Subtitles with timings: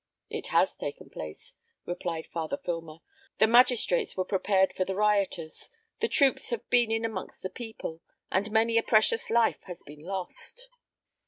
[0.31, 1.53] "It has taken place,"
[1.85, 3.01] replied Father Filmer;
[3.37, 8.01] "the magistrates were prepared for the rioters; the troops have been in amongst the people,
[8.31, 10.69] and many a precious life has been lost."